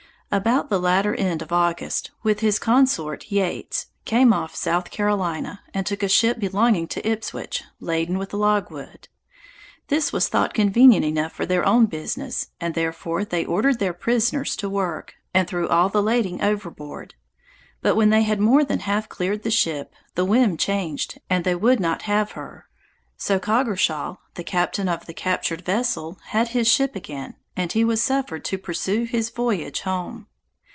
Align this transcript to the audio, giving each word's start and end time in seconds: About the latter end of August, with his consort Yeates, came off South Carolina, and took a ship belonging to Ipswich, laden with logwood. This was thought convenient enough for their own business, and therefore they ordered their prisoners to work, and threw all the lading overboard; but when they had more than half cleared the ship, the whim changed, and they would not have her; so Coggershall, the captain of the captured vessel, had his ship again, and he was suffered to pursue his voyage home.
About 0.33 0.69
the 0.69 0.79
latter 0.79 1.13
end 1.13 1.41
of 1.41 1.51
August, 1.51 2.11
with 2.23 2.39
his 2.39 2.57
consort 2.57 3.29
Yeates, 3.33 3.87
came 4.05 4.31
off 4.31 4.55
South 4.55 4.89
Carolina, 4.89 5.59
and 5.73 5.85
took 5.85 6.01
a 6.03 6.07
ship 6.07 6.39
belonging 6.39 6.87
to 6.87 7.05
Ipswich, 7.05 7.65
laden 7.81 8.17
with 8.17 8.31
logwood. 8.31 9.09
This 9.89 10.13
was 10.13 10.29
thought 10.29 10.53
convenient 10.53 11.03
enough 11.03 11.33
for 11.33 11.45
their 11.45 11.65
own 11.65 11.85
business, 11.87 12.47
and 12.61 12.75
therefore 12.75 13.25
they 13.25 13.43
ordered 13.43 13.79
their 13.79 13.91
prisoners 13.91 14.55
to 14.55 14.69
work, 14.69 15.15
and 15.33 15.49
threw 15.49 15.67
all 15.67 15.89
the 15.89 16.01
lading 16.01 16.41
overboard; 16.41 17.13
but 17.81 17.97
when 17.97 18.09
they 18.09 18.21
had 18.21 18.39
more 18.39 18.63
than 18.63 18.79
half 18.79 19.09
cleared 19.09 19.43
the 19.43 19.51
ship, 19.51 19.91
the 20.15 20.23
whim 20.23 20.55
changed, 20.55 21.19
and 21.29 21.43
they 21.43 21.55
would 21.55 21.81
not 21.81 22.03
have 22.03 22.31
her; 22.31 22.67
so 23.17 23.37
Coggershall, 23.37 24.19
the 24.35 24.45
captain 24.45 24.87
of 24.87 25.07
the 25.07 25.13
captured 25.13 25.65
vessel, 25.65 26.17
had 26.27 26.47
his 26.47 26.69
ship 26.71 26.95
again, 26.95 27.35
and 27.55 27.73
he 27.73 27.83
was 27.83 28.01
suffered 28.01 28.43
to 28.45 28.57
pursue 28.57 29.03
his 29.03 29.29
voyage 29.29 29.81
home. 29.81 30.25